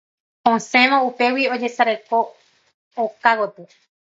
[0.51, 2.17] Asẽvo upégui ajesareko
[3.03, 3.65] oka gotyo.